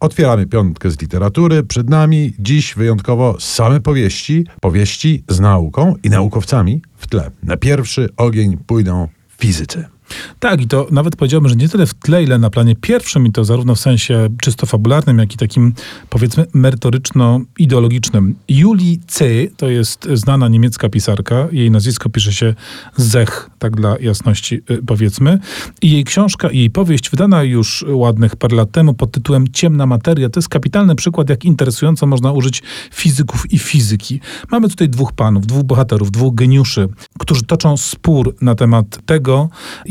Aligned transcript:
Otwieramy 0.00 0.46
piątkę 0.46 0.90
z 0.90 1.00
literatury. 1.00 1.62
Przed 1.62 1.90
nami 1.90 2.32
dziś 2.38 2.74
wyjątkowo 2.74 3.36
same 3.40 3.80
powieści, 3.80 4.46
powieści 4.60 5.24
z 5.28 5.40
nauką 5.40 5.94
i 6.02 6.10
naukowcami 6.10 6.82
w 6.96 7.06
tle. 7.06 7.30
Na 7.42 7.56
pierwszy 7.56 8.08
ogień 8.16 8.56
pójdą 8.66 9.08
fizycy. 9.38 9.84
Tak, 10.38 10.60
i 10.60 10.66
to 10.66 10.86
nawet 10.90 11.16
powiedziałbym, 11.16 11.48
że 11.48 11.56
nie 11.56 11.68
tyle 11.68 11.86
w 11.86 11.94
tle, 11.94 12.22
ile 12.22 12.38
na 12.38 12.50
planie 12.50 12.76
pierwszym, 12.76 13.26
i 13.26 13.32
to 13.32 13.44
zarówno 13.44 13.74
w 13.74 13.80
sensie 13.80 14.28
czysto 14.42 14.66
fabularnym, 14.66 15.18
jak 15.18 15.34
i 15.34 15.36
takim, 15.36 15.74
powiedzmy, 16.10 16.46
merytoryczno-ideologicznym. 16.54 18.34
Julie 18.48 18.96
C. 19.06 19.24
to 19.56 19.68
jest 19.68 20.08
znana 20.14 20.48
niemiecka 20.48 20.88
pisarka. 20.88 21.48
Jej 21.52 21.70
nazwisko 21.70 22.08
pisze 22.08 22.32
się 22.32 22.54
Zech, 22.96 23.50
tak 23.58 23.76
dla 23.76 23.96
jasności 24.00 24.54
y, 24.70 24.82
powiedzmy. 24.86 25.38
I 25.82 25.90
jej 25.90 26.04
książka, 26.04 26.50
i 26.50 26.58
jej 26.58 26.70
powieść, 26.70 27.10
wydana 27.10 27.42
już 27.42 27.84
ładnych 27.88 28.36
parę 28.36 28.56
lat 28.56 28.70
temu 28.70 28.94
pod 28.94 29.12
tytułem 29.12 29.48
Ciemna 29.52 29.86
materia, 29.86 30.28
to 30.28 30.38
jest 30.38 30.48
kapitalny 30.48 30.94
przykład, 30.94 31.30
jak 31.30 31.44
interesująco 31.44 32.06
można 32.06 32.32
użyć 32.32 32.62
fizyków 32.92 33.52
i 33.52 33.58
fizyki. 33.58 34.20
Mamy 34.50 34.68
tutaj 34.68 34.88
dwóch 34.88 35.12
panów, 35.12 35.46
dwóch 35.46 35.62
bohaterów, 35.62 36.10
dwóch 36.10 36.34
geniuszy, 36.34 36.88
którzy 37.18 37.42
toczą 37.42 37.76
spór 37.76 38.34
na 38.40 38.54
temat 38.54 39.06
tego, 39.06 39.48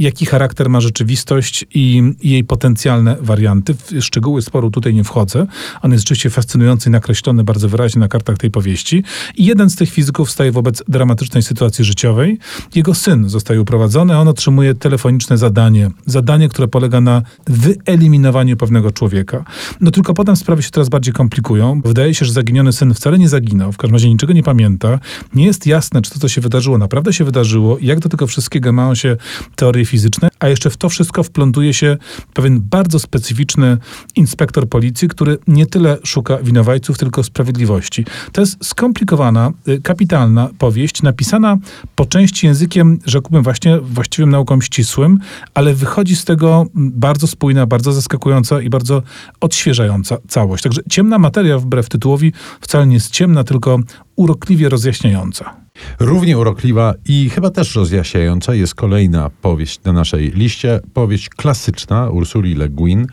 jaki 0.07 0.25
charakter 0.25 0.69
ma 0.69 0.81
rzeczywistość 0.81 1.65
i 1.73 2.13
jej 2.23 2.43
potencjalne 2.43 3.17
warianty. 3.21 3.73
W 3.73 4.01
szczegóły 4.01 4.41
sporu 4.41 4.71
tutaj 4.71 4.93
nie 4.93 5.03
wchodzę. 5.03 5.47
On 5.81 5.91
jest 5.91 6.03
rzeczywiście 6.03 6.29
fascynujący 6.29 6.89
i 6.89 6.91
nakreślony 6.91 7.43
bardzo 7.43 7.69
wyraźnie 7.69 7.99
na 7.99 8.07
kartach 8.07 8.37
tej 8.37 8.51
powieści. 8.51 9.03
I 9.35 9.45
jeden 9.45 9.69
z 9.69 9.75
tych 9.75 9.89
fizyków 9.89 10.31
staje 10.31 10.51
wobec 10.51 10.83
dramatycznej 10.87 11.43
sytuacji 11.43 11.85
życiowej. 11.85 12.39
Jego 12.75 12.93
syn 12.93 13.29
zostaje 13.29 13.61
uprowadzony, 13.61 14.15
a 14.15 14.19
on 14.19 14.27
otrzymuje 14.27 14.75
telefoniczne 14.75 15.37
zadanie. 15.37 15.91
Zadanie, 16.05 16.49
które 16.49 16.67
polega 16.67 17.01
na 17.01 17.21
wyeliminowaniu 17.47 18.57
pewnego 18.57 18.91
człowieka. 18.91 19.45
No 19.81 19.91
tylko 19.91 20.13
potem 20.13 20.35
sprawy 20.35 20.63
się 20.63 20.69
coraz 20.69 20.89
bardziej 20.89 21.13
komplikują. 21.13 21.81
Wydaje 21.85 22.13
się, 22.13 22.25
że 22.25 22.33
zaginiony 22.33 22.73
syn 22.73 22.93
wcale 22.93 23.17
nie 23.17 23.29
zaginął, 23.29 23.71
w 23.71 23.77
każdym 23.77 23.95
razie 23.95 24.09
niczego 24.09 24.33
nie 24.33 24.43
pamięta. 24.43 24.99
Nie 25.35 25.45
jest 25.45 25.67
jasne, 25.67 26.01
czy 26.01 26.11
to, 26.11 26.19
co 26.19 26.27
się 26.27 26.41
wydarzyło, 26.41 26.77
naprawdę 26.77 27.13
się 27.13 27.23
wydarzyło 27.23 27.77
i 27.77 27.85
jak 27.85 27.99
do 27.99 28.09
tego 28.09 28.27
wszystkiego 28.27 28.73
mają 28.73 28.95
się 28.95 29.17
teorie 29.55 29.85
fizyczne 29.85 29.96
fizyczne, 29.97 30.29
a 30.39 30.47
jeszcze 30.47 30.69
w 30.69 30.77
to 30.77 30.89
wszystko 30.89 31.23
wplątuje 31.23 31.73
się 31.73 31.97
pewien 32.33 32.61
bardzo 32.61 32.99
specyficzny 32.99 33.77
inspektor 34.15 34.69
policji, 34.69 35.07
który 35.07 35.37
nie 35.47 35.65
tyle 35.65 35.97
szuka 36.03 36.37
winowajców, 36.37 36.97
tylko 36.97 37.23
sprawiedliwości. 37.23 38.05
To 38.31 38.41
jest 38.41 38.65
skomplikowana, 38.65 39.51
y, 39.67 39.81
kapitalna 39.81 40.49
powieść, 40.57 41.01
napisana 41.01 41.57
po 41.95 42.05
części 42.05 42.47
językiem, 42.47 42.99
rzekłbym 43.05 43.43
właśnie 43.43 43.79
właściwym 43.79 44.29
nauką 44.29 44.61
ścisłym, 44.61 45.19
ale 45.53 45.73
wychodzi 45.73 46.15
z 46.15 46.25
tego 46.25 46.65
bardzo 46.75 47.27
spójna, 47.27 47.65
bardzo 47.65 47.93
zaskakująca 47.93 48.61
i 48.61 48.69
bardzo 48.69 49.03
odświeżająca 49.41 50.17
całość. 50.27 50.63
Także 50.63 50.81
ciemna 50.89 51.19
materia, 51.19 51.59
wbrew 51.59 51.89
tytułowi, 51.89 52.33
wcale 52.61 52.87
nie 52.87 52.93
jest 52.93 53.11
ciemna, 53.11 53.43
tylko 53.43 53.79
urokliwie 54.15 54.69
rozjaśniająca. 54.69 55.56
Równie 55.99 56.37
urokliwa 56.37 56.93
i 57.05 57.29
chyba 57.29 57.49
też 57.49 57.75
rozjaśniająca 57.75 58.55
jest 58.55 58.75
kolejna 58.75 59.29
powieść 59.41 59.83
na 59.83 59.93
naszej 59.93 60.31
liście. 60.31 60.79
Powieść 60.93 61.29
klasyczna 61.29 62.09
Ursuli 62.09 62.55
Le 62.55 62.69
Guin. 62.69 63.07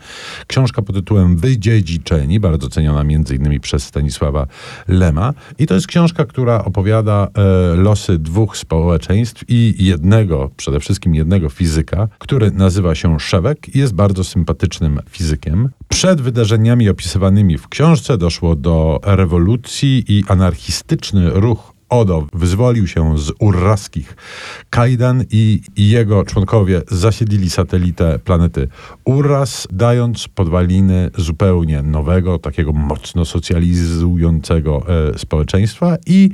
Książka 0.47 0.81
pod 0.81 0.95
tytułem 0.95 1.37
Wydziedziczeni, 1.37 2.39
bardzo 2.39 2.69
ceniona 2.69 3.03
innymi 3.35 3.59
przez 3.59 3.83
Stanisława 3.83 4.47
Lema. 4.87 5.33
I 5.59 5.67
to 5.67 5.73
jest 5.73 5.87
książka, 5.87 6.25
która 6.25 6.65
opowiada 6.65 7.27
e, 7.33 7.75
losy 7.75 8.19
dwóch 8.19 8.57
społeczeństw 8.57 9.43
i 9.47 9.75
jednego, 9.79 10.51
przede 10.57 10.79
wszystkim 10.79 11.15
jednego 11.15 11.49
fizyka, 11.49 12.07
który 12.19 12.51
nazywa 12.51 12.95
się 12.95 13.19
Szewek 13.19 13.75
i 13.75 13.79
jest 13.79 13.93
bardzo 13.93 14.23
sympatycznym 14.23 14.99
fizykiem. 15.09 15.69
Przed 15.87 16.21
wydarzeniami 16.21 16.89
opisywanymi 16.89 17.57
w 17.57 17.67
książce 17.67 18.17
doszło 18.17 18.55
do 18.55 18.99
rewolucji 19.03 20.03
i 20.07 20.23
anarchistyczny 20.27 21.29
ruch 21.29 21.74
Odo 21.89 22.27
wyzwolił 22.33 22.87
się 22.87 23.17
z 23.17 23.31
urraskich. 23.39 24.15
Kajdan 24.69 25.23
i, 25.31 25.61
jego 25.77 26.23
członkowie 26.23 26.81
zasiedlili 26.91 27.49
satelitę 27.49 28.19
planety 28.19 28.67
Urras, 29.03 29.67
dając 29.71 30.27
podwaliny 30.27 31.09
zupełnie 31.17 31.81
nowego, 31.81 32.39
takiego 32.39 32.73
mocno 32.73 33.25
socjalizującego 33.25 34.85
e, 35.13 35.19
społeczeństwa 35.19 35.97
i 36.05 36.29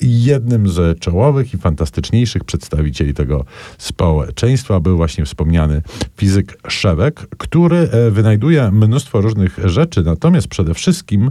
jednym 0.00 0.68
z 0.68 0.98
czołowych 1.00 1.54
i 1.54 1.58
fantastyczniejszych 1.58 2.44
przedstawicieli 2.44 3.14
tego 3.14 3.44
społeczeństwa 3.78 4.80
był 4.80 4.96
właśnie 4.96 5.24
wspomniany 5.24 5.82
fizyk 6.16 6.58
Szewek, 6.68 7.26
który 7.38 7.76
e, 7.76 8.10
wynajduje 8.10 8.70
mnóstwo 8.70 9.20
różnych 9.20 9.58
rzeczy, 9.64 10.02
natomiast 10.02 10.48
przede 10.48 10.74
wszystkim 10.74 11.30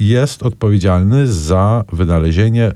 jest 0.00 0.42
odpowiedzialny 0.42 1.26
za 1.26 1.84
wynalezienie 1.92 2.72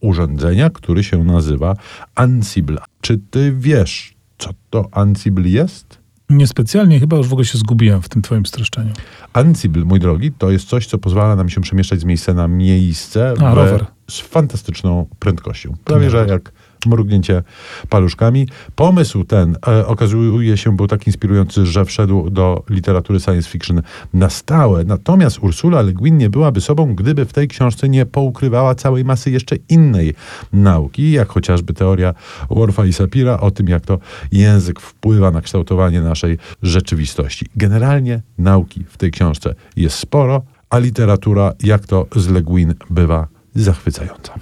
urządzenia, 0.00 0.70
który 0.70 1.04
się 1.04 1.24
nazywa 1.24 1.76
Ansible. 2.14 2.78
Czy 3.00 3.18
ty 3.30 3.54
wiesz, 3.58 4.14
co 4.38 4.50
to 4.70 4.88
Ansible 4.92 5.48
jest? 5.48 5.98
Niespecjalnie, 6.30 7.00
chyba 7.00 7.16
już 7.16 7.28
w 7.28 7.32
ogóle 7.32 7.44
się 7.44 7.58
zgubiłem 7.58 8.02
w 8.02 8.08
tym 8.08 8.22
twoim 8.22 8.46
streszczeniu. 8.46 8.92
Ansible, 9.32 9.84
mój 9.84 10.00
drogi, 10.00 10.32
to 10.32 10.50
jest 10.50 10.68
coś, 10.68 10.86
co 10.86 10.98
pozwala 10.98 11.36
nam 11.36 11.48
się 11.48 11.60
przemieszczać 11.60 12.00
z 12.00 12.04
miejsca 12.04 12.34
na 12.34 12.48
miejsce 12.48 13.34
A, 13.40 13.54
rower. 13.54 13.86
z 14.10 14.20
fantastyczną 14.20 15.06
prędkością. 15.18 15.74
Prawie, 15.84 16.10
że 16.10 16.26
jak 16.28 16.52
mrugnięcie 16.86 17.42
paluszkami. 17.88 18.48
Pomysł 18.76 19.24
ten 19.24 19.56
e, 19.68 19.86
okazuje 19.86 20.56
się 20.56 20.76
był 20.76 20.86
tak 20.86 21.06
inspirujący, 21.06 21.66
że 21.66 21.84
wszedł 21.84 22.30
do 22.30 22.64
literatury 22.70 23.20
science 23.20 23.48
fiction 23.50 23.82
na 24.14 24.30
stałe. 24.30 24.84
Natomiast 24.84 25.38
Ursula 25.38 25.82
Le 25.82 25.92
Guin 25.92 26.18
nie 26.18 26.30
byłaby 26.30 26.60
sobą, 26.60 26.94
gdyby 26.94 27.24
w 27.24 27.32
tej 27.32 27.48
książce 27.48 27.88
nie 27.88 28.06
poukrywała 28.06 28.74
całej 28.74 29.04
masy 29.04 29.30
jeszcze 29.30 29.56
innej 29.68 30.14
nauki, 30.52 31.10
jak 31.10 31.28
chociażby 31.28 31.74
teoria 31.74 32.14
Worfa 32.50 32.86
i 32.86 32.92
Sapira 32.92 33.40
o 33.40 33.50
tym, 33.50 33.68
jak 33.68 33.86
to 33.86 33.98
język 34.32 34.80
wpływa 34.80 35.30
na 35.30 35.40
kształtowanie 35.40 36.00
naszej 36.00 36.38
rzeczywistości. 36.62 37.46
Generalnie 37.56 38.22
nauki 38.38 38.84
w 38.88 38.96
tej 38.96 39.10
książce 39.10 39.54
jest 39.76 39.98
sporo, 39.98 40.42
a 40.70 40.78
literatura, 40.78 41.52
jak 41.62 41.86
to 41.86 42.06
z 42.16 42.28
Le 42.28 42.42
Guin 42.42 42.74
bywa, 42.90 43.28
zachwycająca. 43.62 44.34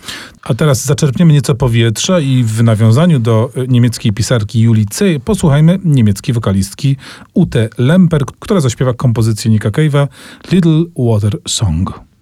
A 0.42 0.54
teraz 0.54 0.84
zaczerpniemy 0.84 1.32
nieco 1.32 1.54
powietrza 1.54 2.20
i 2.20 2.44
w 2.44 2.62
nawiązaniu 2.62 3.18
do 3.18 3.50
e, 3.56 3.66
niemieckiej 3.66 4.12
pisarki 4.12 4.60
Julii 4.60 4.86
C. 4.86 5.04
posłuchajmy 5.24 5.78
niemieckiej 5.84 6.34
wokalistki 6.34 6.96
Ute 7.34 7.68
Lemper, 7.78 8.24
która 8.40 8.60
zaśpiewa 8.60 8.94
kompozycję 8.94 9.50
Nika 9.50 9.70
Cave'a 9.70 10.08
Little 10.52 10.84
Water 10.96 11.38
Song. 11.48 12.04